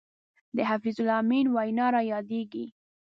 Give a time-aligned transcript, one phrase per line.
[0.55, 2.65] د حفیظ الله امین وینا را یادېږي.